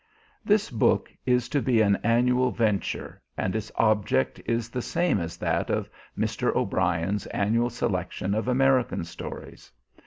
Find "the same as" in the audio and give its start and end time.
4.71-5.37